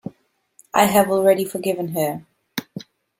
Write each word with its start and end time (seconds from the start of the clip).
I 0.73 0.85
have 0.85 1.11
already 1.11 1.45
forgiven 1.45 1.89
her. 1.89 2.25